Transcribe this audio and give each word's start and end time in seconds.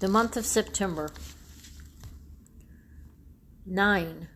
The 0.00 0.06
month 0.06 0.36
of 0.36 0.46
September. 0.46 1.10
Nine. 3.66 4.28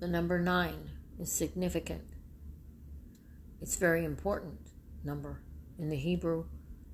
The 0.00 0.06
number 0.06 0.38
nine 0.38 0.90
is 1.18 1.32
significant. 1.32 2.02
It's 3.62 3.76
very 3.76 4.04
important 4.04 4.58
number 5.02 5.40
in 5.78 5.88
the 5.88 5.96
Hebrew 5.96 6.44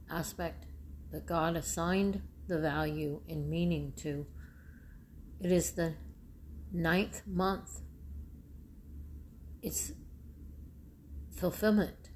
aspect 0.08 0.67
that 1.10 1.26
God 1.26 1.56
assigned 1.56 2.22
the 2.47 2.60
value 2.60 3.21
and 3.28 3.51
meaning 3.51 3.94
to. 3.96 4.26
It 5.40 5.51
is 5.51 5.72
the 5.72 5.94
ninth 6.72 7.22
month. 7.26 7.80
It's 9.60 9.90
fulfillment. 11.35 12.10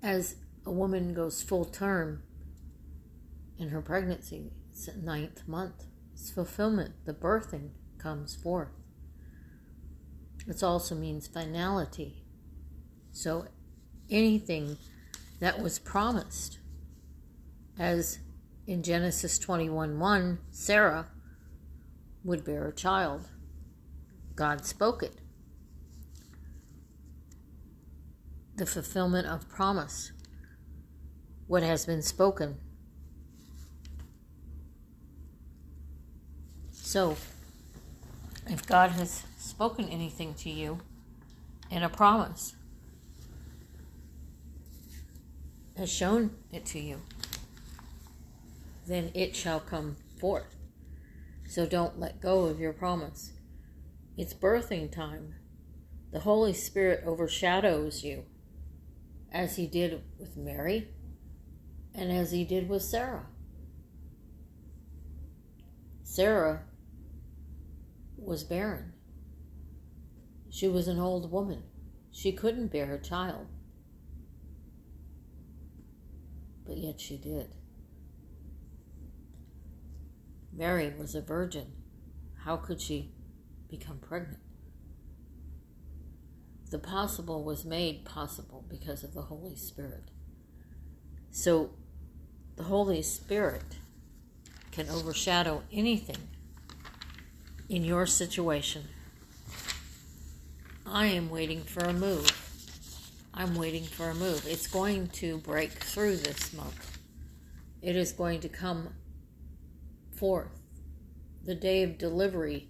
As 0.00 0.36
a 0.64 0.70
woman 0.70 1.14
goes 1.14 1.42
full 1.42 1.64
term 1.64 2.22
in 3.58 3.68
her 3.68 3.80
pregnancy, 3.80 4.50
ninth 5.02 5.46
month. 5.46 5.84
It's 6.12 6.30
fulfillment. 6.30 6.92
The 7.04 7.14
birthing 7.14 7.70
comes 7.98 8.34
forth. 8.34 8.72
It 10.46 10.62
also 10.62 10.94
means 10.94 11.26
finality. 11.26 12.24
So 13.12 13.46
anything 14.10 14.76
that 15.40 15.60
was 15.60 15.78
promised, 15.78 16.58
as 17.78 18.18
in 18.66 18.82
Genesis 18.82 19.38
21 19.38 19.98
1, 19.98 20.38
Sarah 20.50 21.08
would 22.22 22.44
bear 22.44 22.68
a 22.68 22.74
child. 22.74 23.28
God 24.34 24.64
spoke 24.64 25.02
it. 25.02 25.16
The 28.56 28.66
fulfillment 28.66 29.26
of 29.26 29.48
promise, 29.48 30.12
what 31.46 31.62
has 31.62 31.86
been 31.86 32.02
spoken. 32.02 32.58
So, 36.94 37.16
if 38.46 38.64
God 38.68 38.90
has 38.90 39.24
spoken 39.36 39.88
anything 39.88 40.32
to 40.34 40.48
you 40.48 40.78
in 41.68 41.82
a 41.82 41.88
promise, 41.88 42.54
has 45.76 45.90
shown 45.90 46.36
it 46.52 46.64
to 46.66 46.78
you, 46.78 47.00
then 48.86 49.10
it 49.12 49.34
shall 49.34 49.58
come 49.58 49.96
forth. 50.20 50.54
So 51.48 51.66
don't 51.66 51.98
let 51.98 52.20
go 52.20 52.44
of 52.44 52.60
your 52.60 52.72
promise. 52.72 53.32
It's 54.16 54.32
birthing 54.32 54.92
time. 54.92 55.34
The 56.12 56.20
Holy 56.20 56.52
Spirit 56.52 57.02
overshadows 57.04 58.04
you, 58.04 58.22
as 59.32 59.56
He 59.56 59.66
did 59.66 60.00
with 60.16 60.36
Mary 60.36 60.90
and 61.92 62.12
as 62.12 62.30
He 62.30 62.44
did 62.44 62.68
with 62.68 62.82
Sarah. 62.82 63.26
Sarah 66.04 66.62
was 68.24 68.44
barren. 68.44 68.92
She 70.50 70.68
was 70.68 70.88
an 70.88 70.98
old 70.98 71.30
woman. 71.30 71.64
She 72.12 72.32
couldn't 72.32 72.68
bear 72.68 72.94
a 72.94 73.02
child. 73.02 73.48
But 76.64 76.78
yet 76.78 77.00
she 77.00 77.16
did. 77.16 77.54
Mary 80.52 80.92
was 80.96 81.14
a 81.14 81.20
virgin. 81.20 81.72
How 82.44 82.56
could 82.56 82.80
she 82.80 83.12
become 83.68 83.98
pregnant? 83.98 84.38
The 86.70 86.78
possible 86.78 87.42
was 87.42 87.64
made 87.64 88.04
possible 88.04 88.64
because 88.68 89.02
of 89.02 89.14
the 89.14 89.22
Holy 89.22 89.56
Spirit. 89.56 90.10
So 91.30 91.70
the 92.56 92.64
Holy 92.64 93.02
Spirit 93.02 93.78
can 94.70 94.88
overshadow 94.88 95.62
anything 95.72 96.28
in 97.68 97.84
your 97.84 98.06
situation 98.06 98.84
I 100.86 101.06
am 101.06 101.30
waiting 101.30 101.62
for 101.62 101.82
a 101.84 101.92
move. 101.92 102.30
I'm 103.32 103.56
waiting 103.56 103.84
for 103.84 104.10
a 104.10 104.14
move. 104.14 104.46
It's 104.46 104.66
going 104.66 105.08
to 105.08 105.38
break 105.38 105.72
through 105.72 106.18
this 106.18 106.52
month. 106.52 106.98
It 107.82 107.96
is 107.96 108.12
going 108.12 108.40
to 108.40 108.48
come 108.48 108.90
forth. 110.14 110.60
The 111.42 111.54
day 111.54 111.82
of 111.82 111.98
delivery 111.98 112.68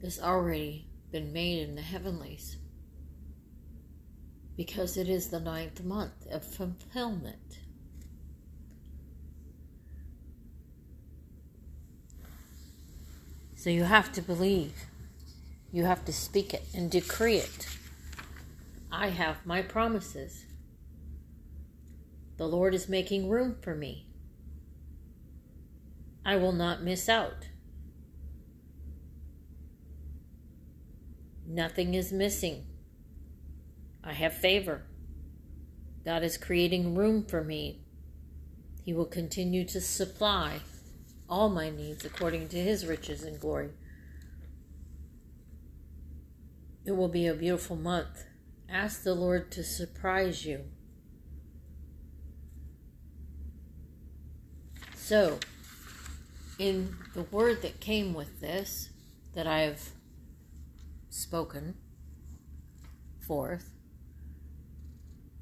has 0.00 0.18
already 0.18 0.88
been 1.12 1.32
made 1.32 1.68
in 1.68 1.74
the 1.74 1.82
heavenlies 1.82 2.56
because 4.56 4.96
it 4.96 5.08
is 5.08 5.28
the 5.28 5.40
ninth 5.40 5.84
month 5.84 6.26
of 6.30 6.44
fulfillment. 6.44 7.58
So 13.62 13.70
you 13.70 13.84
have 13.84 14.10
to 14.14 14.22
believe. 14.22 14.74
You 15.70 15.84
have 15.84 16.04
to 16.06 16.12
speak 16.12 16.52
it 16.52 16.64
and 16.74 16.90
decree 16.90 17.36
it. 17.36 17.68
I 18.90 19.10
have 19.10 19.46
my 19.46 19.62
promises. 19.62 20.46
The 22.38 22.48
Lord 22.48 22.74
is 22.74 22.88
making 22.88 23.28
room 23.28 23.54
for 23.62 23.76
me. 23.76 24.08
I 26.26 26.34
will 26.34 26.50
not 26.50 26.82
miss 26.82 27.08
out. 27.08 27.50
Nothing 31.46 31.94
is 31.94 32.10
missing. 32.10 32.66
I 34.02 34.14
have 34.14 34.34
favor. 34.34 34.82
God 36.04 36.24
is 36.24 36.36
creating 36.36 36.96
room 36.96 37.24
for 37.24 37.44
me. 37.44 37.84
He 38.84 38.92
will 38.92 39.06
continue 39.06 39.64
to 39.66 39.80
supply 39.80 40.62
all 41.32 41.48
my 41.48 41.70
needs 41.70 42.04
according 42.04 42.46
to 42.46 42.58
his 42.58 42.86
riches 42.86 43.22
and 43.22 43.40
glory. 43.40 43.70
It 46.84 46.92
will 46.92 47.08
be 47.08 47.26
a 47.26 47.32
beautiful 47.32 47.74
month. 47.74 48.26
Ask 48.68 49.02
the 49.02 49.14
Lord 49.14 49.50
to 49.52 49.64
surprise 49.64 50.44
you. 50.44 50.64
So, 54.94 55.38
in 56.58 56.96
the 57.14 57.22
word 57.22 57.62
that 57.62 57.80
came 57.80 58.12
with 58.12 58.42
this, 58.42 58.90
that 59.32 59.46
I 59.46 59.60
have 59.60 59.88
spoken 61.08 61.76
forth, 63.26 63.70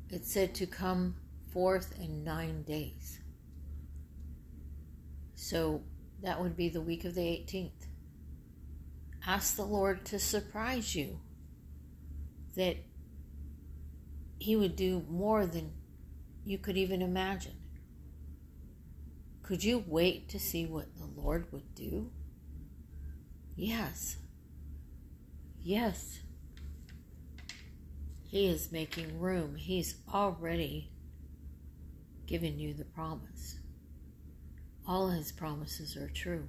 it 0.08 0.24
said 0.24 0.54
to 0.54 0.66
come 0.66 1.16
forth 1.52 1.98
in 1.98 2.22
nine 2.22 2.62
days. 2.62 3.19
So 5.50 5.82
that 6.22 6.40
would 6.40 6.56
be 6.56 6.68
the 6.68 6.80
week 6.80 7.04
of 7.04 7.16
the 7.16 7.22
18th. 7.22 7.88
Ask 9.26 9.56
the 9.56 9.64
Lord 9.64 10.04
to 10.06 10.20
surprise 10.20 10.94
you 10.94 11.18
that 12.54 12.76
He 14.38 14.54
would 14.54 14.76
do 14.76 15.04
more 15.10 15.46
than 15.46 15.72
you 16.44 16.56
could 16.56 16.76
even 16.76 17.02
imagine. 17.02 17.56
Could 19.42 19.64
you 19.64 19.82
wait 19.88 20.28
to 20.28 20.38
see 20.38 20.66
what 20.66 20.96
the 20.96 21.20
Lord 21.20 21.50
would 21.50 21.74
do? 21.74 22.12
Yes. 23.56 24.18
Yes. 25.60 26.20
He 28.22 28.46
is 28.46 28.70
making 28.70 29.18
room. 29.18 29.56
He's 29.56 29.96
already 30.14 30.92
given 32.26 32.60
you 32.60 32.72
the 32.72 32.84
promise. 32.84 33.59
All 34.90 35.10
his 35.10 35.30
promises 35.30 35.96
are 35.96 36.08
true. 36.08 36.48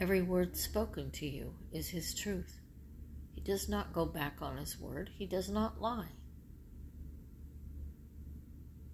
Every 0.00 0.22
word 0.22 0.56
spoken 0.56 1.10
to 1.10 1.26
you 1.26 1.52
is 1.70 1.90
his 1.90 2.14
truth. 2.14 2.58
He 3.34 3.42
does 3.42 3.68
not 3.68 3.92
go 3.92 4.06
back 4.06 4.38
on 4.40 4.56
his 4.56 4.80
word, 4.80 5.10
he 5.18 5.26
does 5.26 5.50
not 5.50 5.78
lie. 5.78 6.08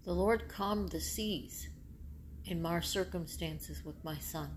The 0.03 0.15
Lord 0.15 0.49
calmed 0.49 0.89
the 0.89 1.01
seas 1.01 1.69
in 2.45 2.61
my 2.61 2.81
circumstances 2.81 3.85
with 3.85 4.03
my 4.03 4.19
son. 4.19 4.51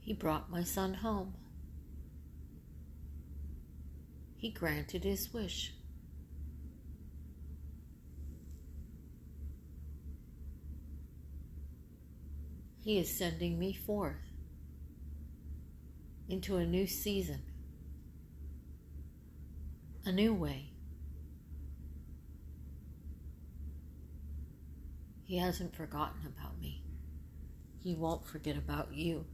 He 0.00 0.12
brought 0.12 0.50
my 0.50 0.64
son 0.64 0.94
home. 0.94 1.34
He 4.34 4.50
granted 4.50 5.04
his 5.04 5.32
wish. 5.32 5.75
He 12.86 13.00
is 13.00 13.18
sending 13.18 13.58
me 13.58 13.72
forth 13.72 14.30
into 16.28 16.56
a 16.56 16.64
new 16.64 16.86
season 16.86 17.42
a 20.04 20.12
new 20.12 20.32
way. 20.32 20.70
He 25.24 25.36
hasn't 25.38 25.74
forgotten 25.74 26.20
about 26.26 26.60
me. 26.60 26.84
He 27.82 27.96
won't 27.96 28.24
forget 28.24 28.56
about 28.56 28.94
you. 28.94 29.26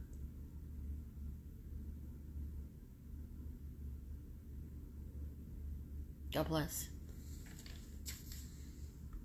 God 6.33 6.47
bless. 6.47 6.89